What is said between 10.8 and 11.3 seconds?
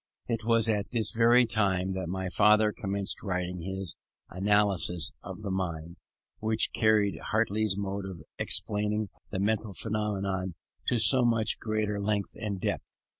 to so